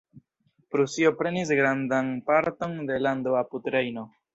Prusio 0.75 1.11
prenis 1.21 1.53
grandan 1.61 2.11
parton 2.33 2.77
de 2.93 3.03
lando 3.09 3.41
apud 3.47 3.75
Rejno. 3.79 4.13